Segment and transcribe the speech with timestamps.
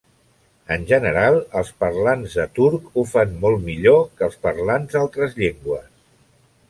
[0.75, 5.89] En general, els parlants de turc ho fan molt millor que els parlants d'altres llengües.